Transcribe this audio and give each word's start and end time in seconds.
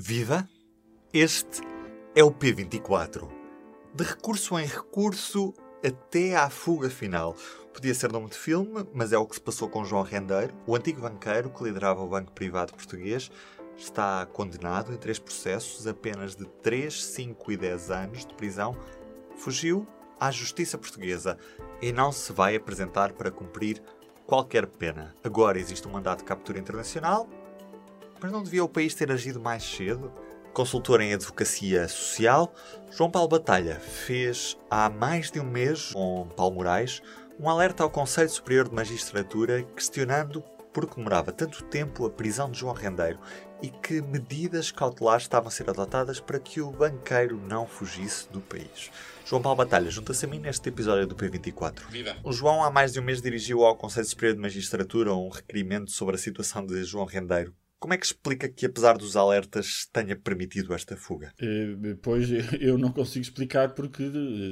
Viva! 0.00 0.48
Este 1.12 1.60
é 2.14 2.22
o 2.22 2.30
P24. 2.30 3.28
De 3.92 4.04
recurso 4.04 4.56
em 4.56 4.64
recurso 4.64 5.52
até 5.84 6.36
à 6.36 6.48
fuga 6.48 6.88
final. 6.88 7.34
Podia 7.74 7.92
ser 7.92 8.12
nome 8.12 8.28
de 8.28 8.38
filme, 8.38 8.86
mas 8.94 9.12
é 9.12 9.18
o 9.18 9.26
que 9.26 9.34
se 9.34 9.40
passou 9.40 9.68
com 9.68 9.84
João 9.84 10.04
Rendeiro, 10.04 10.54
o 10.68 10.76
antigo 10.76 11.00
banqueiro 11.00 11.50
que 11.50 11.64
liderava 11.64 12.00
o 12.00 12.06
Banco 12.06 12.30
Privado 12.30 12.74
Português. 12.74 13.28
Está 13.76 14.24
condenado 14.26 14.92
em 14.92 14.96
três 14.96 15.18
processos, 15.18 15.84
apenas 15.84 16.36
de 16.36 16.46
3, 16.46 17.04
5 17.04 17.50
e 17.50 17.56
10 17.56 17.90
anos 17.90 18.24
de 18.24 18.34
prisão. 18.34 18.76
Fugiu 19.36 19.84
à 20.20 20.30
justiça 20.30 20.78
portuguesa 20.78 21.36
e 21.82 21.90
não 21.90 22.12
se 22.12 22.32
vai 22.32 22.54
apresentar 22.54 23.14
para 23.14 23.32
cumprir 23.32 23.82
qualquer 24.28 24.68
pena. 24.68 25.12
Agora 25.24 25.58
existe 25.58 25.88
um 25.88 25.90
mandato 25.90 26.20
de 26.20 26.26
captura 26.26 26.60
internacional 26.60 27.28
mas 28.20 28.32
não 28.32 28.42
devia 28.42 28.64
o 28.64 28.68
país 28.68 28.94
ter 28.94 29.10
agido 29.10 29.40
mais 29.40 29.62
cedo? 29.62 30.12
Consultor 30.52 31.00
em 31.00 31.14
advocacia 31.14 31.86
social, 31.86 32.52
João 32.90 33.10
Paulo 33.10 33.28
Batalha 33.28 33.78
fez 33.78 34.58
há 34.70 34.90
mais 34.90 35.30
de 35.30 35.38
um 35.38 35.44
mês, 35.44 35.92
com 35.92 36.28
Paulo 36.36 36.56
Moraes, 36.56 37.00
um 37.38 37.48
alerta 37.48 37.84
ao 37.84 37.90
Conselho 37.90 38.28
Superior 38.28 38.68
de 38.68 38.74
Magistratura 38.74 39.62
questionando 39.62 40.42
por 40.72 40.88
que 40.88 40.96
demorava 40.96 41.32
tanto 41.32 41.62
tempo 41.64 42.06
a 42.06 42.10
prisão 42.10 42.50
de 42.50 42.58
João 42.58 42.74
Rendeiro 42.74 43.18
e 43.62 43.68
que 43.68 44.00
medidas 44.00 44.70
cautelares 44.70 45.24
estavam 45.24 45.48
a 45.48 45.50
ser 45.50 45.68
adotadas 45.68 46.20
para 46.20 46.38
que 46.38 46.60
o 46.60 46.70
banqueiro 46.70 47.36
não 47.36 47.66
fugisse 47.66 48.30
do 48.30 48.40
país. 48.40 48.90
João 49.24 49.42
Paulo 49.42 49.58
Batalha 49.58 49.90
junta-se 49.90 50.24
a 50.24 50.28
mim 50.28 50.38
neste 50.38 50.68
episódio 50.68 51.06
do 51.06 51.14
P24. 51.14 51.80
Viva. 51.90 52.16
O 52.22 52.32
João 52.32 52.64
há 52.64 52.70
mais 52.70 52.92
de 52.92 53.00
um 53.00 53.02
mês 53.02 53.20
dirigiu 53.20 53.64
ao 53.64 53.76
Conselho 53.76 54.06
Superior 54.06 54.34
de 54.34 54.40
Magistratura 54.40 55.14
um 55.14 55.28
requerimento 55.28 55.90
sobre 55.90 56.14
a 56.14 56.18
situação 56.18 56.64
de 56.64 56.82
João 56.84 57.04
Rendeiro. 57.04 57.54
Como 57.78 57.94
é 57.94 57.96
que 57.96 58.06
explica 58.06 58.48
que, 58.48 58.66
apesar 58.66 58.98
dos 58.98 59.16
alertas, 59.16 59.88
tenha 59.92 60.16
permitido 60.16 60.74
esta 60.74 60.96
fuga? 60.96 61.32
Eh, 61.40 61.96
pois 62.02 62.28
eu 62.60 62.76
não 62.76 62.90
consigo 62.90 63.22
explicar 63.22 63.70
porque, 63.70 64.08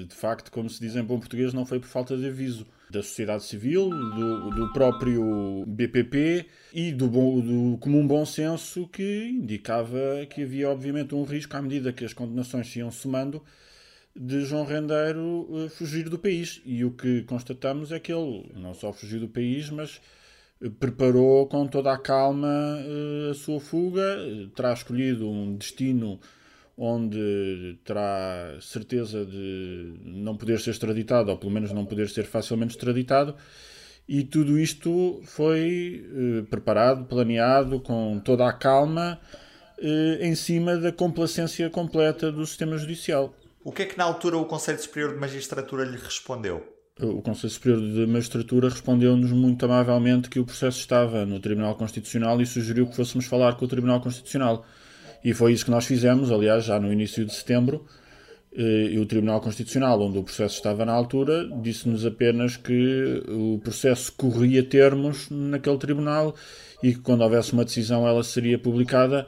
de 0.08 0.14
facto, 0.14 0.50
como 0.50 0.70
se 0.70 0.80
diz 0.80 0.94
em 0.94 1.02
bom 1.02 1.18
português, 1.18 1.52
não 1.52 1.66
foi 1.66 1.80
por 1.80 1.88
falta 1.88 2.16
de 2.16 2.26
aviso 2.26 2.66
da 2.88 3.02
sociedade 3.02 3.42
civil, 3.42 3.90
do, 3.90 4.50
do 4.50 4.72
próprio 4.72 5.64
BPP 5.66 6.46
e 6.72 6.92
do, 6.92 7.08
bom, 7.08 7.40
do 7.40 7.78
comum 7.78 8.06
bom 8.06 8.24
senso 8.24 8.86
que 8.88 9.28
indicava 9.28 10.24
que 10.30 10.44
havia, 10.44 10.70
obviamente, 10.70 11.14
um 11.14 11.24
risco 11.24 11.56
à 11.56 11.62
medida 11.62 11.92
que 11.92 12.04
as 12.04 12.12
condenações 12.12 12.70
se 12.70 12.78
iam 12.78 12.92
somando 12.92 13.42
de 14.14 14.44
João 14.44 14.64
Rendeiro 14.64 15.48
eh, 15.50 15.68
fugir 15.68 16.08
do 16.08 16.18
país. 16.18 16.62
E 16.64 16.84
o 16.84 16.92
que 16.92 17.22
constatamos 17.22 17.90
é 17.90 17.98
que 17.98 18.12
ele 18.12 18.50
não 18.54 18.72
só 18.72 18.92
fugiu 18.92 19.18
do 19.18 19.28
país, 19.28 19.68
mas 19.68 20.00
preparou 20.78 21.46
com 21.46 21.66
toda 21.66 21.92
a 21.92 21.98
calma 21.98 22.48
uh, 22.48 23.30
a 23.30 23.34
sua 23.34 23.60
fuga, 23.60 24.16
terá 24.54 24.72
escolhido 24.72 25.28
um 25.28 25.56
destino 25.56 26.18
onde 26.78 27.78
terá 27.84 28.58
certeza 28.60 29.24
de 29.24 29.94
não 30.04 30.36
poder 30.36 30.60
ser 30.60 30.70
extraditado, 30.70 31.30
ou 31.30 31.38
pelo 31.38 31.52
menos 31.52 31.72
não 31.72 31.86
poder 31.86 32.08
ser 32.08 32.24
facilmente 32.24 32.74
extraditado, 32.74 33.34
e 34.08 34.22
tudo 34.22 34.58
isto 34.58 35.20
foi 35.24 36.06
uh, 36.10 36.44
preparado, 36.44 37.06
planeado 37.06 37.80
com 37.80 38.20
toda 38.20 38.46
a 38.46 38.52
calma, 38.52 39.18
uh, 39.78 40.22
em 40.22 40.34
cima 40.34 40.76
da 40.76 40.92
complacência 40.92 41.68
completa 41.70 42.30
do 42.30 42.46
sistema 42.46 42.76
judicial. 42.76 43.34
O 43.64 43.72
que 43.72 43.82
é 43.82 43.86
que 43.86 43.98
na 43.98 44.04
altura 44.04 44.36
o 44.36 44.44
Conselho 44.44 44.78
Superior 44.78 45.14
de 45.14 45.18
Magistratura 45.18 45.84
lhe 45.84 45.96
respondeu? 45.96 46.75
O 47.00 47.20
Conselho 47.20 47.52
Superior 47.52 47.80
de 47.80 48.06
Magistratura 48.06 48.70
respondeu-nos 48.70 49.30
muito 49.30 49.64
amavelmente 49.66 50.30
que 50.30 50.40
o 50.40 50.44
processo 50.46 50.78
estava 50.78 51.26
no 51.26 51.38
Tribunal 51.38 51.74
Constitucional 51.74 52.40
e 52.40 52.46
sugeriu 52.46 52.86
que 52.86 52.96
fôssemos 52.96 53.26
falar 53.26 53.54
com 53.56 53.66
o 53.66 53.68
Tribunal 53.68 54.00
Constitucional. 54.00 54.64
E 55.22 55.34
foi 55.34 55.52
isso 55.52 55.66
que 55.66 55.70
nós 55.70 55.84
fizemos, 55.84 56.30
aliás, 56.30 56.64
já 56.64 56.80
no 56.80 56.90
início 56.90 57.24
de 57.26 57.34
setembro. 57.34 57.84
Eh, 58.56 58.92
e 58.92 58.98
o 58.98 59.04
Tribunal 59.04 59.42
Constitucional, 59.42 60.00
onde 60.00 60.16
o 60.16 60.22
processo 60.22 60.54
estava 60.54 60.86
na 60.86 60.92
altura, 60.92 61.46
disse-nos 61.60 62.06
apenas 62.06 62.56
que 62.56 63.22
o 63.28 63.58
processo 63.58 64.12
corria 64.12 64.62
termos 64.62 65.28
naquele 65.28 65.76
tribunal 65.76 66.34
e 66.82 66.94
que 66.94 67.00
quando 67.00 67.20
houvesse 67.20 67.52
uma 67.52 67.66
decisão 67.66 68.08
ela 68.08 68.24
seria 68.24 68.58
publicada 68.58 69.26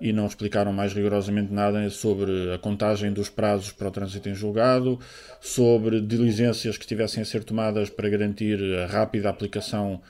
e 0.00 0.12
não 0.12 0.26
explicaram 0.26 0.72
mais 0.72 0.92
rigorosamente 0.92 1.52
nada 1.52 1.88
sobre 1.90 2.52
a 2.52 2.58
contagem 2.58 3.12
dos 3.12 3.28
prazos 3.28 3.72
para 3.72 3.88
o 3.88 3.90
trânsito 3.90 4.28
em 4.28 4.34
julgado, 4.34 4.98
sobre 5.40 6.00
diligências 6.00 6.76
que 6.76 6.86
tivessem 6.86 7.22
a 7.22 7.26
ser 7.26 7.44
tomadas 7.44 7.90
para 7.90 8.08
garantir 8.08 8.58
a 8.78 8.86
rápida 8.86 9.28
aplicação 9.28 10.00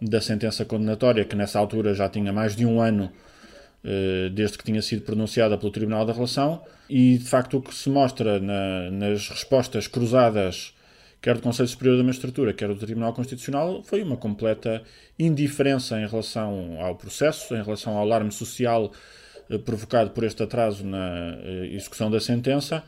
da 0.00 0.20
sentença 0.20 0.64
condenatória, 0.64 1.24
que 1.24 1.36
nessa 1.36 1.58
altura 1.58 1.94
já 1.94 2.08
tinha 2.08 2.32
mais 2.32 2.56
de 2.56 2.64
um 2.64 2.80
ano 2.80 3.10
eh, 3.82 4.28
desde 4.32 4.58
que 4.58 4.64
tinha 4.64 4.82
sido 4.82 5.02
pronunciada 5.02 5.56
pelo 5.56 5.72
Tribunal 5.72 6.04
da 6.04 6.12
Relação, 6.12 6.62
e 6.88 7.16
de 7.16 7.24
facto 7.24 7.56
o 7.56 7.62
que 7.62 7.74
se 7.74 7.88
mostra 7.88 8.38
na, 8.38 8.90
nas 8.90 9.28
respostas 9.28 9.86
cruzadas, 9.86 10.74
quer 11.20 11.34
do 11.34 11.40
Conselho 11.40 11.68
Superior 11.68 11.96
da 11.96 12.04
Magistratura, 12.04 12.52
quer 12.52 12.68
do 12.68 12.76
Tribunal 12.76 13.14
Constitucional, 13.14 13.82
foi 13.82 14.02
uma 14.02 14.16
completa 14.16 14.82
indiferença 15.18 15.98
em 15.98 16.06
relação 16.06 16.78
ao 16.80 16.94
processo, 16.94 17.54
em 17.54 17.62
relação 17.62 17.96
ao 17.96 18.02
alarme 18.02 18.30
social 18.30 18.92
provocado 19.58 20.10
por 20.10 20.24
este 20.24 20.42
atraso 20.42 20.84
na 20.84 21.36
eh, 21.42 21.70
execução 21.72 22.10
da 22.10 22.20
sentença 22.20 22.82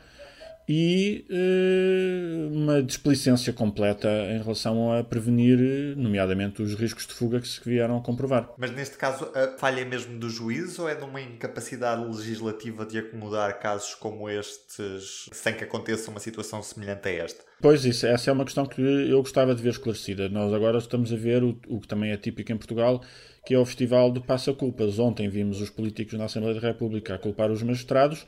e 0.67 1.25
eh, 1.29 2.47
uma 2.51 2.81
displicência 2.81 3.51
completa 3.51 4.07
em 4.07 4.41
relação 4.41 4.97
a 4.97 5.03
prevenir, 5.03 5.95
nomeadamente, 5.97 6.61
os 6.61 6.73
riscos 6.75 7.05
de 7.05 7.13
fuga 7.13 7.41
que 7.41 7.47
se 7.47 7.61
vieram 7.63 7.97
a 7.97 8.01
comprovar. 8.01 8.49
Mas 8.57 8.71
neste 8.71 8.97
caso, 8.97 9.29
a 9.35 9.57
falha 9.57 9.81
é 9.81 9.85
mesmo 9.85 10.17
do 10.17 10.29
juiz 10.29 10.79
ou 10.79 10.87
é 10.87 10.95
de 10.95 11.03
uma 11.03 11.21
incapacidade 11.21 12.03
legislativa 12.05 12.85
de 12.85 12.99
acomodar 12.99 13.59
casos 13.59 13.93
como 13.95 14.29
estes 14.29 15.29
sem 15.31 15.53
que 15.53 15.63
aconteça 15.63 16.09
uma 16.09 16.19
situação 16.19 16.63
semelhante 16.63 17.07
a 17.09 17.11
esta? 17.11 17.43
Pois, 17.61 17.85
isso, 17.85 18.05
essa 18.05 18.29
é 18.29 18.33
uma 18.33 18.43
questão 18.43 18.65
que 18.65 18.81
eu 18.81 19.21
gostava 19.21 19.55
de 19.55 19.61
ver 19.61 19.69
esclarecida. 19.69 20.27
Nós 20.29 20.53
agora 20.53 20.77
estamos 20.77 21.13
a 21.13 21.15
ver 21.15 21.43
o, 21.43 21.57
o 21.67 21.79
que 21.79 21.87
também 21.87 22.11
é 22.11 22.17
típico 22.17 22.51
em 22.51 22.57
Portugal, 22.57 23.01
que 23.45 23.53
é 23.53 23.57
o 23.57 23.65
Festival 23.65 24.11
do 24.11 24.21
Passa-Culpas. 24.21 24.99
Ontem 24.99 25.29
vimos 25.29 25.61
os 25.61 25.69
políticos 25.69 26.17
na 26.17 26.25
Assembleia 26.25 26.59
da 26.59 26.67
República 26.67 27.15
a 27.15 27.17
culpar 27.17 27.51
os 27.51 27.63
magistrados, 27.63 28.25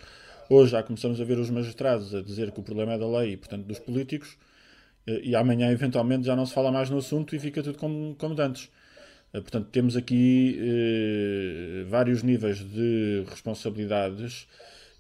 hoje 0.50 0.72
já 0.72 0.84
começamos 0.84 1.20
a 1.20 1.24
ver 1.24 1.38
os 1.38 1.50
magistrados 1.50 2.14
a 2.14 2.22
dizer 2.22 2.52
que 2.52 2.60
o 2.60 2.64
problema 2.64 2.94
é 2.94 2.98
da 2.98 3.08
lei 3.08 3.34
e, 3.34 3.38
portanto, 3.38 3.66
dos 3.66 3.80
políticos, 3.80 4.38
eh, 5.08 5.22
e 5.24 5.36
amanhã, 5.36 5.72
eventualmente, 5.72 6.26
já 6.26 6.36
não 6.36 6.46
se 6.46 6.54
fala 6.54 6.72
mais 6.72 6.90
no 6.90 6.98
assunto 6.98 7.36
e 7.36 7.40
fica 7.40 7.62
tudo 7.64 7.78
como, 7.78 8.16
como 8.16 8.40
antes. 8.42 8.70
Eh, 9.34 9.42
portanto, 9.42 9.68
temos 9.72 9.96
aqui 9.98 10.58
eh, 10.60 11.86
vários 11.90 12.24
níveis 12.24 12.60
de 12.60 13.24
responsabilidades 13.30 14.48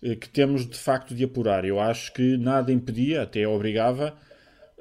eh, 0.02 0.16
que 0.16 0.30
temos 0.30 0.68
de 0.68 0.78
facto 0.78 1.16
de 1.16 1.24
apurar. 1.24 1.66
Eu 1.66 1.80
acho 1.80 2.14
que 2.14 2.38
nada 2.38 2.72
impedia, 2.72 3.22
até 3.24 3.48
obrigava, 3.48 4.16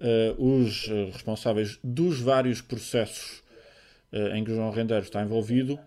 eh, 0.01 0.35
os 0.39 0.89
responsáveis 1.13 1.79
dos 1.83 2.21
vários 2.21 2.61
processos 2.61 3.43
eh, 3.43 3.44
em 4.35 4.45
que 4.45 4.53
o 4.53 4.55
João 4.55 4.71
Rendeiro 4.71 5.03
está 5.03 5.23
envolvido, 5.23 5.79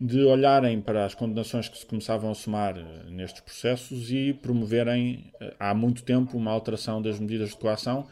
de 0.00 0.22
olharem 0.24 0.80
para 0.80 1.04
as 1.04 1.14
condenações 1.14 1.68
que 1.68 1.78
se 1.78 1.86
começavam 1.86 2.30
a 2.30 2.34
somar 2.34 2.76
eh, 2.76 3.10
nestes 3.10 3.40
processos 3.40 4.10
e 4.10 4.32
promoverem 4.32 5.32
eh, 5.40 5.54
há 5.58 5.72
muito 5.74 6.02
tempo 6.02 6.36
uma 6.36 6.50
alteração 6.50 7.00
das 7.00 7.18
medidas 7.18 7.50
de 7.50 7.56
coação, 7.56 8.06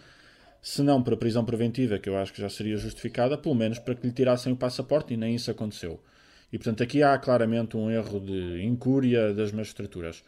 se 0.62 0.82
não 0.82 1.02
para 1.02 1.16
prisão 1.16 1.44
preventiva, 1.44 1.98
que 1.98 2.08
eu 2.08 2.16
acho 2.16 2.32
que 2.32 2.40
já 2.40 2.48
seria 2.48 2.76
justificada, 2.76 3.36
pelo 3.36 3.54
menos 3.54 3.78
para 3.78 3.94
que 3.94 4.06
lhe 4.06 4.12
tirassem 4.12 4.52
o 4.52 4.56
passaporte, 4.56 5.14
e 5.14 5.16
nem 5.16 5.34
isso 5.34 5.50
aconteceu. 5.50 6.00
E 6.52 6.58
portanto 6.58 6.82
aqui 6.82 7.02
há 7.02 7.16
claramente 7.18 7.76
um 7.76 7.90
erro 7.90 8.20
de 8.20 8.62
incúria 8.64 9.32
das 9.32 9.52
magistraturas. 9.52 10.22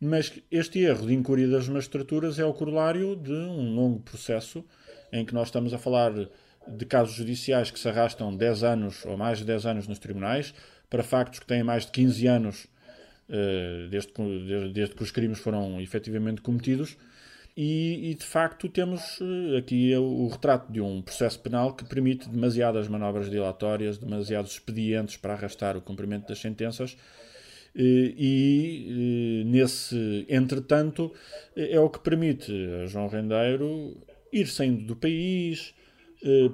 Mas 0.00 0.32
este 0.50 0.80
erro 0.80 1.06
de 1.06 1.14
incúria 1.14 1.48
das 1.48 1.68
magistraturas 1.68 2.38
é 2.38 2.44
o 2.44 2.52
corolário 2.52 3.16
de 3.16 3.32
um 3.32 3.74
longo 3.74 4.00
processo 4.00 4.64
em 5.12 5.24
que 5.24 5.34
nós 5.34 5.48
estamos 5.48 5.72
a 5.72 5.78
falar 5.78 6.12
de 6.68 6.84
casos 6.84 7.14
judiciais 7.14 7.70
que 7.70 7.78
se 7.78 7.88
arrastam 7.88 8.34
10 8.34 8.62
anos 8.62 9.04
ou 9.04 9.16
mais 9.16 9.38
de 9.38 9.44
10 9.44 9.66
anos 9.66 9.88
nos 9.88 9.98
tribunais, 9.98 10.54
para 10.88 11.02
factos 11.02 11.40
que 11.40 11.46
têm 11.46 11.62
mais 11.62 11.86
de 11.86 11.92
15 11.92 12.26
anos 12.26 12.64
uh, 13.28 13.88
desde, 13.88 14.12
desde, 14.46 14.72
desde, 14.72 14.94
que 14.94 15.02
os 15.02 15.10
crimes 15.10 15.38
foram 15.38 15.80
efetivamente 15.80 16.40
cometidos. 16.40 16.96
E, 17.56 18.10
e 18.10 18.14
de 18.14 18.24
facto 18.24 18.68
temos 18.68 19.18
uh, 19.20 19.56
aqui 19.58 19.94
o, 19.96 20.02
o, 20.02 20.28
retrato 20.28 20.70
de 20.70 20.80
um 20.80 21.00
processo 21.00 21.40
penal 21.40 21.72
que 21.74 21.84
permite 21.86 22.28
demasiadas 22.28 22.86
manobras 22.86 23.30
dilatórias, 23.30 23.96
demasiados 23.96 24.52
expedientes 24.52 25.16
para 25.16 25.32
arrastar 25.32 25.76
o 25.76 25.80
cumprimento 25.80 26.28
das 26.28 26.38
sentenças. 26.38 26.92
Uh, 27.74 28.12
e 28.16 29.42
nesse 29.46 30.26
entretanto 30.28 31.12
é 31.54 31.78
o 31.80 31.90
que 31.90 31.98
permite 32.00 32.52
a 32.82 32.86
João 32.86 33.08
Rendeiro 33.08 33.96
ir 34.32 34.46
saindo 34.46 34.84
do 34.84 34.96
país, 34.96 35.74
eh, 35.78 35.85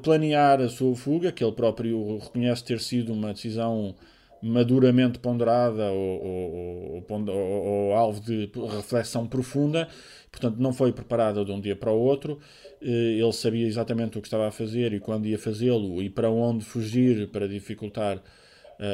planear 0.02 0.60
a 0.60 0.68
sua 0.68 0.94
fuga, 0.94 1.32
que 1.32 1.42
ele 1.42 1.52
próprio 1.52 2.18
reconhece 2.18 2.64
ter 2.64 2.80
sido 2.80 3.12
uma 3.12 3.32
decisão 3.32 3.94
maduramente 4.42 5.20
ponderada 5.20 5.90
ou, 5.92 6.24
ou, 6.24 7.04
ou, 7.08 7.30
ou, 7.30 7.94
alvo 7.94 8.20
de 8.20 8.50
reflexão 8.74 9.26
profunda, 9.26 9.88
portanto 10.32 10.56
não 10.58 10.72
foi 10.72 10.92
preparada 10.92 11.44
de 11.44 11.52
um 11.52 11.60
dia 11.60 11.76
para 11.76 11.92
o 11.92 11.98
outro. 11.98 12.40
Eh, 12.80 13.18
ele 13.20 13.32
sabia 13.32 13.66
exatamente 13.66 14.18
o 14.18 14.20
que 14.20 14.26
estava 14.26 14.48
a 14.48 14.50
fazer 14.50 14.92
e 14.92 14.98
quando 14.98 15.26
ia 15.26 15.38
fazê-lo 15.38 16.02
e 16.02 16.10
para 16.10 16.28
onde 16.28 16.64
fugir 16.64 17.28
para 17.28 17.46
dificultar 17.46 18.20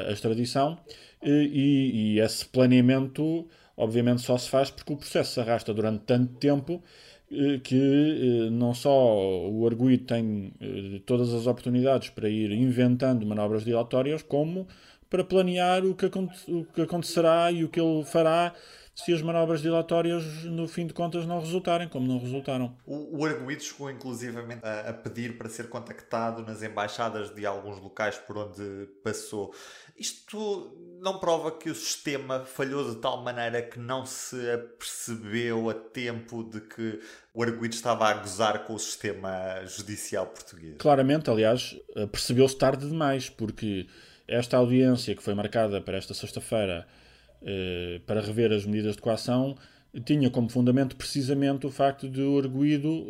a 0.08 0.12
extradição 0.12 0.78
e, 1.22 2.16
e 2.16 2.20
esse 2.20 2.44
planeamento 2.44 3.48
obviamente 3.74 4.20
só 4.20 4.36
se 4.36 4.50
faz 4.50 4.70
porque 4.70 4.92
o 4.92 4.96
processo 4.96 5.32
se 5.32 5.40
arrasta 5.40 5.72
durante 5.72 6.04
tanto 6.04 6.34
tempo 6.34 6.82
que 7.62 8.48
não 8.50 8.72
só 8.74 9.48
o 9.48 9.66
arguido 9.66 10.04
tem 10.04 10.52
todas 11.04 11.32
as 11.34 11.46
oportunidades 11.46 12.10
para 12.10 12.28
ir 12.28 12.50
inventando 12.52 13.26
manobras 13.26 13.64
dilatórias, 13.64 14.22
como 14.22 14.66
para 15.10 15.24
planear 15.24 15.84
o 15.84 15.94
que 15.94 16.06
acontecerá 16.82 17.50
e 17.52 17.64
o 17.64 17.68
que 17.68 17.80
ele 17.80 18.04
fará 18.04 18.54
se 19.04 19.12
as 19.12 19.22
manobras 19.22 19.62
dilatórias, 19.62 20.24
no 20.42 20.66
fim 20.66 20.84
de 20.84 20.92
contas, 20.92 21.24
não 21.24 21.38
resultarem, 21.38 21.88
como 21.88 22.06
não 22.06 22.18
resultaram. 22.18 22.76
O, 22.84 23.20
o 23.20 23.24
arguído 23.24 23.62
chegou, 23.62 23.88
inclusivamente, 23.88 24.60
a, 24.64 24.90
a, 24.90 24.92
pedir 24.92 25.38
para 25.38 25.48
ser 25.48 25.68
contactado 25.68 26.42
nas 26.42 26.64
embaixadas 26.64 27.32
de 27.32 27.46
alguns 27.46 27.80
locais 27.80 28.16
por 28.16 28.36
onde 28.36 28.88
passou. 29.04 29.54
Isto 29.96 30.98
não 31.00 31.20
prova 31.20 31.52
que 31.52 31.70
o 31.70 31.74
sistema 31.76 32.44
falhou 32.44 32.92
de 32.92 33.00
tal 33.00 33.22
maneira 33.22 33.62
que 33.62 33.78
não 33.78 34.04
se 34.04 34.50
apercebeu 34.50 35.70
a 35.70 35.74
tempo 35.74 36.42
de 36.42 36.60
que 36.60 37.00
o 37.32 37.42
arguído 37.44 37.74
estava 37.74 38.08
a 38.08 38.14
gozar 38.14 38.64
com 38.64 38.74
o 38.74 38.78
sistema 38.80 39.64
judicial 39.64 40.26
português? 40.26 40.74
Claramente, 40.76 41.30
aliás, 41.30 41.76
percebeu-se 42.10 42.58
tarde 42.58 42.88
demais, 42.88 43.30
porque 43.30 43.86
esta 44.26 44.56
audiência 44.56 45.14
que 45.14 45.22
foi 45.22 45.34
marcada 45.34 45.80
para 45.80 45.96
esta 45.96 46.14
sexta-feira 46.14 46.84
para 48.06 48.20
rever 48.20 48.52
as 48.52 48.66
medidas 48.66 48.96
de 48.96 49.02
coação 49.02 49.56
tinha 50.04 50.30
como 50.30 50.48
fundamento 50.48 50.96
precisamente 50.96 51.66
o 51.66 51.70
facto 51.70 52.08
de 52.08 52.20
o 52.20 52.38
arguído 52.38 53.06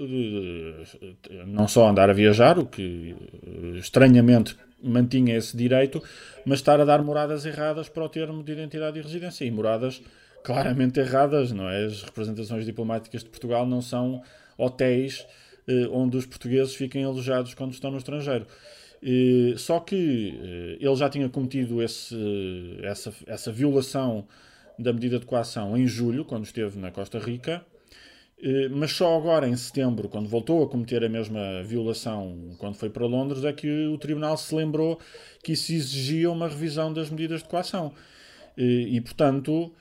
não 1.46 1.66
só 1.66 1.88
andar 1.88 2.08
a 2.08 2.12
viajar, 2.12 2.58
o 2.58 2.66
que 2.66 3.16
eh, 3.44 3.78
estranhamente 3.78 4.56
mantinha 4.82 5.36
esse 5.36 5.56
direito, 5.56 6.02
mas 6.46 6.60
estar 6.60 6.80
a 6.80 6.84
dar 6.84 7.02
moradas 7.02 7.44
erradas 7.44 7.88
para 7.88 8.04
o 8.04 8.08
termo 8.08 8.42
de 8.44 8.52
identidade 8.52 8.98
e 8.98 9.02
residência. 9.02 9.44
E 9.44 9.50
moradas 9.50 10.00
claramente 10.44 11.00
erradas, 11.00 11.50
não 11.50 11.68
é? 11.68 11.84
As 11.84 12.02
representações 12.02 12.64
diplomáticas 12.64 13.24
de 13.24 13.28
Portugal 13.28 13.66
não 13.66 13.82
são 13.82 14.22
hotéis 14.56 15.26
eh, 15.66 15.88
onde 15.90 16.16
os 16.16 16.26
portugueses 16.26 16.74
fiquem 16.74 17.04
alojados 17.04 17.54
quando 17.54 17.72
estão 17.72 17.90
no 17.90 17.98
estrangeiro. 17.98 18.46
Só 19.56 19.80
que 19.80 20.38
eh, 20.42 20.76
ele 20.80 20.96
já 20.96 21.08
tinha 21.08 21.28
cometido 21.28 21.82
esse, 21.82 22.16
essa, 22.82 23.12
essa 23.26 23.52
violação 23.52 24.26
da 24.78 24.92
medida 24.92 25.18
de 25.18 25.26
coação 25.26 25.76
em 25.76 25.86
julho, 25.86 26.24
quando 26.24 26.44
esteve 26.44 26.78
na 26.78 26.90
Costa 26.90 27.18
Rica, 27.18 27.64
eh, 28.42 28.68
mas 28.68 28.92
só 28.92 29.16
agora, 29.16 29.48
em 29.48 29.56
setembro, 29.56 30.08
quando 30.08 30.28
voltou 30.28 30.64
a 30.64 30.68
cometer 30.68 31.04
a 31.04 31.08
mesma 31.08 31.62
violação 31.62 32.56
quando 32.58 32.74
foi 32.74 32.90
para 32.90 33.06
Londres, 33.06 33.44
é 33.44 33.52
que 33.52 33.86
o 33.86 33.98
Tribunal 33.98 34.36
se 34.36 34.54
lembrou 34.54 34.98
que 35.42 35.52
isso 35.52 35.72
exigia 35.72 36.30
uma 36.30 36.48
revisão 36.48 36.92
das 36.92 37.10
medidas 37.10 37.42
de 37.42 37.48
coação. 37.48 37.92
E, 38.56 39.00
portanto, 39.00 39.72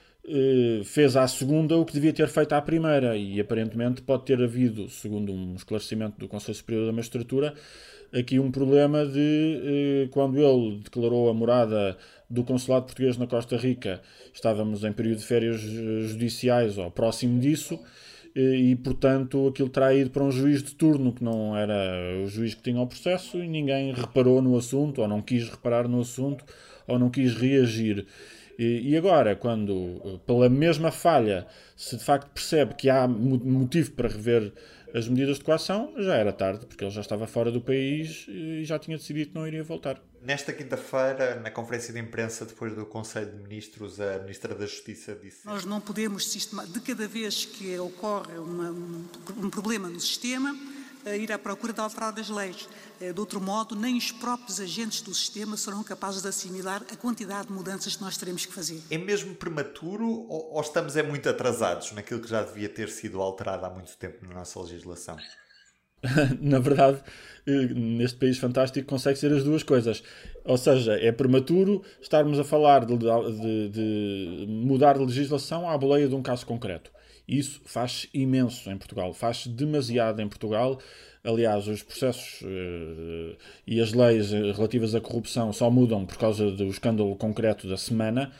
fez 0.83 1.15
à 1.15 1.27
segunda 1.27 1.77
o 1.77 1.85
que 1.85 1.94
devia 1.94 2.12
ter 2.12 2.27
feito 2.27 2.53
à 2.53 2.62
primeira, 2.62 3.15
e 3.15 3.39
aparentemente 3.39 4.01
pode 4.01 4.25
ter 4.25 4.41
havido, 4.41 4.89
segundo 4.89 5.31
um 5.31 5.56
esclarecimento 5.56 6.19
do 6.19 6.27
Conselho 6.27 6.56
Superior 6.56 6.85
da 6.85 6.91
Magistratura, 6.91 7.53
aqui 8.13 8.39
um 8.39 8.51
problema 8.51 9.06
de 9.06 9.62
eh, 9.63 10.07
quando 10.12 10.38
ele 10.38 10.79
declarou 10.83 11.29
a 11.29 11.33
morada 11.33 11.97
do 12.29 12.44
consulado 12.44 12.85
português 12.85 13.18
na 13.18 13.27
Costa 13.27 13.57
Rica, 13.57 14.01
estávamos 14.33 14.83
em 14.83 14.91
período 14.91 15.19
de 15.19 15.25
férias 15.25 15.62
eh, 15.62 16.07
judiciais 16.07 16.77
ou 16.77 16.89
próximo 16.91 17.39
disso, 17.39 17.79
eh, 18.35 18.56
e 18.56 18.75
portanto 18.75 19.47
aquilo 19.47 19.69
terá 19.69 19.94
ido 19.94 20.09
para 20.09 20.24
um 20.24 20.31
juiz 20.31 20.63
de 20.63 20.74
turno 20.75 21.13
que 21.13 21.24
não 21.24 21.56
era 21.56 21.74
o 22.24 22.27
juiz 22.27 22.53
que 22.53 22.62
tinha 22.62 22.81
o 22.81 22.88
processo 22.88 23.38
e 23.38 23.47
ninguém 23.47 23.94
reparou 23.94 24.41
no 24.41 24.57
assunto, 24.57 25.01
ou 25.01 25.07
não 25.07 25.21
quis 25.21 25.50
reparar 25.50 25.88
no 25.88 26.01
assunto, 26.01 26.45
ou 26.88 26.97
não 26.97 27.09
quis 27.09 27.33
reagir. 27.35 28.06
E 28.57 28.98
agora, 28.98 29.36
quando 29.36 30.19
pela 30.25 30.50
mesma 30.50 30.92
falha 30.92 31.45
se 31.75 31.95
de 31.95 32.04
facto 32.04 32.30
percebe 32.31 32.74
que 32.74 32.89
há 32.89 33.07
motivo 33.07 33.92
para 33.92 34.09
rever 34.09 34.51
as 34.95 35.07
medidas 35.07 35.38
de 35.38 35.44
coação, 35.44 35.94
já 35.98 36.15
era 36.15 36.33
tarde, 36.33 36.65
porque 36.65 36.83
ele 36.83 36.92
já 36.92 37.01
estava 37.01 37.27
fora 37.27 37.51
do 37.51 37.62
país 37.62 38.25
e 38.27 38.63
já 38.63 38.80
tinha 38.80 38.98
decidido 38.98 39.30
que 39.30 39.36
não 39.36 39.45
iria 39.45 39.63
voltar. 39.63 40.01
Nesta 40.21 40.51
quinta-feira, 40.51 41.39
na 41.39 41.51
conferência 41.51 41.94
de 41.94 42.00
imprensa, 42.00 42.45
depois 42.45 42.74
do 42.74 42.86
Conselho 42.86 43.31
de 43.31 43.44
Ministros, 43.44 44.00
a 44.01 44.18
Ministra 44.19 44.56
da 44.56 44.65
Justiça 44.65 45.15
disse. 45.15 45.45
Nós 45.45 45.63
não 45.63 45.80
podemos, 45.80 46.33
de 46.33 46.80
cada 46.81 47.07
vez 47.07 47.45
que 47.45 47.77
ocorre 47.77 48.38
uma, 48.38 48.71
um, 48.71 49.06
um 49.38 49.50
problema 49.50 49.88
no 49.88 50.00
sistema, 50.00 50.57
ir 51.15 51.31
à 51.31 51.39
procura 51.39 51.71
de 51.71 51.80
alterar 51.80 52.13
as 52.18 52.30
leis. 52.30 52.68
Eh, 53.00 53.13
de 53.13 53.19
outro 53.19 53.39
modo, 53.39 53.75
nem 53.75 53.98
os 53.98 54.12
próprios 54.12 54.59
agentes 54.59 55.01
do 55.01 55.13
sistema 55.13 55.56
serão 55.56 55.83
capazes 55.83 56.21
de 56.21 56.27
assimilar 56.27 56.83
a 56.92 56.95
quantidade 56.95 57.48
de 57.48 57.54
mudanças 57.54 57.95
que 57.95 58.01
nós 58.01 58.18
teremos 58.18 58.45
que 58.45 58.54
fazer. 58.54 58.81
É 58.89 58.98
mesmo 58.98 59.36
prematuro 59.36 60.25
ou, 60.27 60.59
estamos 60.59 60.98
é 60.98 61.04
muito 61.04 61.30
atrasados 61.30 61.92
naquilo 61.92 62.19
que 62.19 62.30
já 62.30 62.42
devia 62.42 62.68
ter 62.68 62.89
sido 62.89 63.21
alterado 63.21 63.65
há 63.65 63.69
muito 63.69 63.95
tempo 63.98 64.25
na 64.25 64.36
nossa 64.36 64.59
legislação? 64.59 65.18
na 66.42 66.59
verdade, 66.59 67.01
eh, 67.45 67.68
neste 67.74 68.18
país 68.18 68.38
fantástico 68.38 68.88
consegue 68.88 69.18
ser 69.18 69.31
as 69.31 69.44
duas 69.44 69.63
coisas. 69.63 70.03
Ou 70.44 70.57
seja, 70.57 70.94
é 70.94 71.12
prematuro 71.12 71.83
estarmos 72.01 72.39
a 72.39 72.44
falar 72.44 72.86
de, 72.86 72.98
de, 72.98 73.69
de 73.69 74.45
mudar 74.48 74.98
de 74.98 75.06
legislação 75.06 75.69
à 75.69 75.77
boleia 75.77 76.07
de 76.07 76.15
um 76.15 76.21
caso 76.21 76.45
concreto. 76.45 76.92
Isso 77.27 77.59
faz 77.65 78.07
imenso 78.13 78.69
em 78.71 78.77
Portugal, 78.77 79.13
faz 79.13 79.47
demasiado 79.47 80.21
em 80.21 80.29
Portugal. 80.29 80.79
Aliás, 81.21 81.68
os 81.68 81.83
processos 81.83 82.41
uh, 82.41 83.35
e 83.65 83.81
as 83.81 83.91
leis 83.91 84.31
relativas 84.31 84.95
à 84.95 85.01
corrupção 85.01 85.51
só 85.51 85.69
mudam 85.69 86.06
por 86.06 86.18
causa 86.18 86.50
do 86.50 86.68
escândalo 86.68 87.13
concreto 87.18 87.68
da 87.68 87.75
semana. 87.75 88.31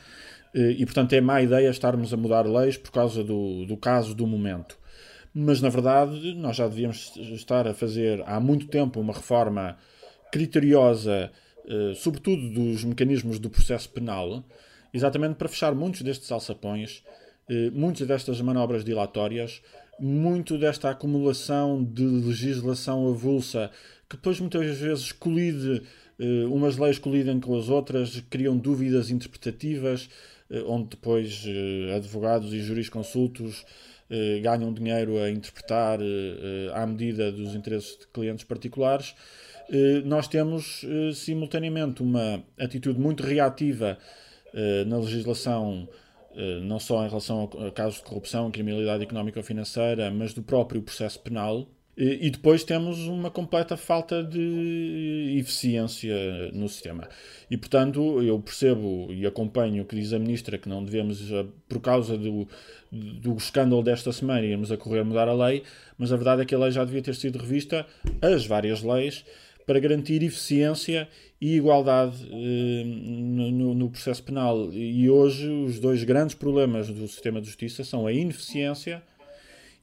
Uh, 0.56 0.72
e, 0.72 0.86
portanto, 0.86 1.12
é 1.12 1.20
má 1.20 1.42
ideia 1.42 1.70
estarmos 1.70 2.14
a 2.14 2.18
mudar 2.18 2.48
leis 2.48 2.78
por 2.78 2.92
causa 2.92 3.22
do, 3.26 3.66
do 3.66 3.76
caso 3.76 4.16
do 4.16 4.26
momento. 4.26 4.80
Mas, 5.34 5.62
na 5.62 5.68
verdade, 5.68 6.34
nós 6.36 6.56
já 6.56 6.66
devíamos 6.66 7.14
estar 7.18 7.68
a 7.68 7.74
fazer 7.74 8.24
há 8.26 8.40
muito 8.40 8.68
tempo 8.68 9.02
uma 9.02 9.14
reforma 9.14 9.78
criteriosa, 10.32 11.30
uh, 11.66 11.94
sobretudo 11.94 12.50
dos 12.52 12.86
mecanismos 12.86 13.38
do 13.38 13.50
processo 13.50 13.90
penal, 13.90 14.46
exatamente 14.94 15.36
para 15.36 15.50
fechar 15.50 15.76
muitos 15.76 16.04
destes 16.04 16.32
alçapões 16.32 17.04
muitas 17.72 18.08
destas 18.08 18.42
manobras 18.42 18.84
dilatórias, 18.84 19.62
muito 20.00 20.58
desta 20.58 20.90
acumulação 20.90 21.84
de 21.84 22.04
legislação 22.04 23.08
avulsa, 23.08 23.72
que 24.10 24.16
depois 24.16 24.40
muitas 24.40 24.78
vezes 24.78 25.12
colide, 25.12 25.82
eh, 26.20 26.46
umas 26.46 26.78
leis 26.78 27.00
colidem 27.00 27.40
com 27.40 27.58
as 27.58 27.70
outras, 27.70 28.22
criam 28.30 28.58
dúvidas 28.58 29.10
interpretativas, 29.10 30.10
eh, 30.50 30.64
onde 30.68 30.90
depois 30.90 31.44
advogados 31.96 32.54
e 32.54 32.62
jurisconsultos 32.62 33.66
ganham 34.42 34.74
dinheiro 34.74 35.18
a 35.18 35.30
interpretar 35.30 36.00
à 36.74 36.88
medida 36.88 37.30
dos 37.30 37.54
interesses 37.54 37.98
de 38.00 38.08
clientes 38.08 38.46
particulares. 38.46 39.14
Nós 40.06 40.30
temos 40.30 40.86
simultaneamente 41.14 42.02
uma 42.02 42.42
atitude 42.58 42.98
muito 42.98 43.22
reativa 43.22 43.98
na 44.86 44.98
legislação 44.98 45.90
eh, 45.92 46.07
não 46.64 46.80
só 46.80 47.04
em 47.06 47.10
relação 47.10 47.50
a 47.68 47.72
casos 47.72 47.98
de 47.98 48.04
corrupção, 48.04 48.52
criminalidade 48.52 49.04
económica 49.04 49.40
ou 49.40 49.44
financeira, 49.44 50.12
mas 50.12 50.34
do 50.34 50.42
próprio 50.44 50.82
processo 50.82 51.20
penal. 51.20 51.68
E 52.00 52.30
depois 52.30 52.64
temos 52.64 53.08
uma 53.08 53.32
completa 53.32 53.76
falta 53.76 54.24
de 54.24 55.36
eficiência 55.40 56.16
no 56.54 56.70
sistema. 56.70 57.10
E, 57.50 57.58
portanto, 57.58 58.22
eu 58.22 58.40
percebo 58.40 59.12
e 59.12 59.26
acompanho 59.26 59.82
o 59.82 59.86
que 59.86 59.96
diz 59.96 60.14
a 60.14 60.20
Ministra, 60.20 60.60
que 60.60 60.70
não 60.70 60.84
devemos, 60.84 61.32
eh, 61.32 61.48
por 61.68 61.82
causa 61.82 62.16
do, 62.16 62.48
do 62.92 63.36
escândalo 63.36 63.82
desta 63.82 64.14
semana, 64.14 64.46
irmos 64.46 64.72
a 64.72 64.78
correr 64.78 65.04
mudar 65.04 65.28
a 65.28 65.34
lei, 65.34 65.64
mas 65.98 66.14
a 66.14 66.16
verdade 66.18 66.44
é 66.44 66.46
que 66.46 66.54
a 66.54 66.60
lei 66.60 66.70
já 66.70 66.86
devia 66.86 67.02
ter 67.02 67.16
sido 67.16 67.40
revista, 67.40 67.84
as 68.22 68.46
várias 68.46 68.84
leis, 68.84 69.26
para 69.68 69.80
garantir 69.82 70.24
eficiência 70.24 71.10
e 71.40 71.58
igualdade 71.58 72.26
eh, 72.32 72.84
no, 72.86 73.76
no, 73.76 73.90
processo 73.92 74.24
penal. 74.24 74.72
E 74.72 75.10
hoje 75.10 75.48
os 75.48 75.78
dois 75.78 76.06
grandes 76.06 76.34
problemas 76.34 76.90
do 76.90 77.06
sistema 77.08 77.42
de 77.42 77.48
justiça 77.48 77.84
são 77.84 78.08
a 78.08 78.14
ineficiência 78.14 79.04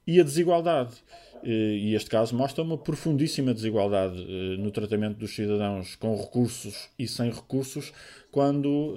e 0.05 0.19
a 0.19 0.23
desigualdade. 0.23 0.95
Eh, 1.43 1.47
e 1.47 1.95
este 1.95 2.09
caso 2.09 2.35
mostra 2.35 2.63
uma 2.63 2.79
profundíssima 2.79 3.53
desigualdade 3.53 4.19
eh, 4.19 4.57
no 4.57 4.71
tratamento 4.71 5.19
dos 5.19 5.35
cidadãos 5.35 5.95
com 5.95 6.19
recursos 6.19 6.89
e 6.97 7.07
sem 7.07 7.29
recursos 7.29 7.93
quando 8.31 8.95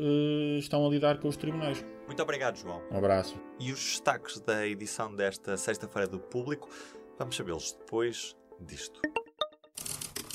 estão 0.59 0.85
a 0.85 0.91
lidar 0.91 1.19
com 1.19 1.29
os 1.29 1.37
tribunais. 1.37 1.85
Muito 2.07 2.21
obrigado, 2.21 2.57
João. 2.57 2.83
Um 2.91 2.97
abraço. 2.97 3.41
E 3.61 3.71
os 3.71 3.79
destaques 3.79 4.41
da 4.41 4.67
edição 4.67 5.15
desta 5.15 5.57
sexta-feira 5.57 6.09
do 6.09 6.19
Público, 6.19 6.69
vamos 7.17 7.37
sabê-los 7.37 7.77
depois 7.79 8.35
disto. 8.67 9.01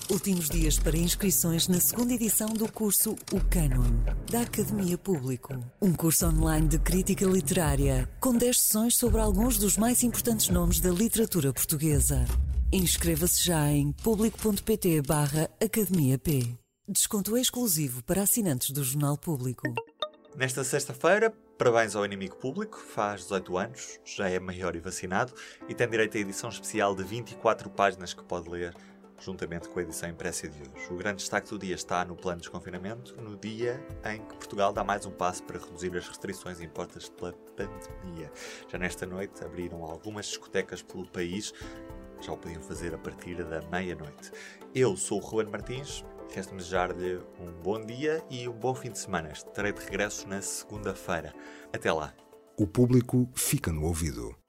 Últimos 0.09 0.49
dias 0.49 0.77
para 0.77 0.97
inscrições 0.97 1.69
na 1.69 1.79
segunda 1.79 2.13
edição 2.13 2.49
do 2.49 2.69
curso 2.69 3.15
O 3.31 3.39
Cânon, 3.49 3.89
da 4.29 4.41
Academia 4.41 4.97
Público. 4.97 5.57
Um 5.81 5.93
curso 5.93 6.27
online 6.27 6.67
de 6.67 6.77
crítica 6.77 7.23
literária, 7.25 8.09
com 8.19 8.35
10 8.35 8.59
sessões 8.59 8.97
sobre 8.97 9.21
alguns 9.21 9.57
dos 9.57 9.77
mais 9.77 10.03
importantes 10.03 10.49
nomes 10.49 10.81
da 10.81 10.91
literatura 10.91 11.53
portuguesa. 11.53 12.25
Inscreva-se 12.71 13.45
já 13.45 13.71
em 13.71 13.91
público.pt/academia 13.93 16.19
P. 16.19 16.49
Desconto 16.85 17.37
exclusivo 17.37 18.03
para 18.03 18.23
assinantes 18.23 18.71
do 18.71 18.83
Jornal 18.83 19.17
Público. 19.17 19.73
Nesta 20.35 20.65
sexta-feira, 20.65 21.33
parabéns 21.57 21.95
ao 21.95 22.03
inimigo 22.03 22.35
público, 22.35 22.77
faz 22.77 23.21
18 23.21 23.57
anos, 23.57 24.01
já 24.03 24.27
é 24.27 24.37
maior 24.39 24.75
e 24.75 24.79
vacinado 24.79 25.33
e 25.69 25.73
tem 25.73 25.87
direito 25.87 26.17
à 26.17 26.19
edição 26.19 26.49
especial 26.49 26.93
de 26.93 27.03
24 27.03 27.69
páginas 27.69 28.13
que 28.13 28.23
pode 28.23 28.49
ler 28.49 28.75
juntamente 29.23 29.69
com 29.69 29.79
a 29.79 29.83
edição 29.83 30.09
impressa 30.09 30.47
de 30.47 30.61
hoje. 30.61 30.91
O 30.91 30.95
grande 30.95 31.17
destaque 31.17 31.49
do 31.49 31.57
dia 31.57 31.75
está 31.75 32.03
no 32.03 32.15
plano 32.15 32.37
de 32.37 32.43
desconfinamento, 32.43 33.15
no 33.21 33.37
dia 33.37 33.79
em 34.05 34.19
que 34.19 34.35
Portugal 34.35 34.73
dá 34.73 34.83
mais 34.83 35.05
um 35.05 35.11
passo 35.11 35.43
para 35.43 35.59
reduzir 35.59 35.95
as 35.95 36.07
restrições 36.07 36.59
impostas 36.59 37.09
pela 37.09 37.33
pandemia. 37.55 38.31
Já 38.67 38.77
nesta 38.77 39.05
noite 39.05 39.43
abriram 39.43 39.83
algumas 39.83 40.25
discotecas 40.25 40.81
pelo 40.81 41.07
país, 41.07 41.53
já 42.21 42.31
o 42.31 42.37
podiam 42.37 42.61
fazer 42.61 42.93
a 42.93 42.97
partir 42.97 43.43
da 43.43 43.61
meia-noite. 43.69 44.31
Eu 44.75 44.95
sou 44.97 45.19
o 45.19 45.21
Ruben 45.21 45.51
Martins, 45.51 46.03
resta-me 46.33 46.59
desejar-lhe 46.59 47.17
um 47.39 47.51
bom 47.63 47.79
dia 47.85 48.23
e 48.29 48.47
um 48.47 48.53
bom 48.53 48.73
fim 48.73 48.91
de 48.91 48.99
semana. 48.99 49.31
Estarei 49.31 49.71
de 49.71 49.81
regresso 49.81 50.27
na 50.27 50.41
segunda-feira. 50.41 51.33
Até 51.71 51.91
lá. 51.91 52.13
O 52.57 52.67
público 52.67 53.29
fica 53.33 53.71
no 53.71 53.85
ouvido. 53.85 54.42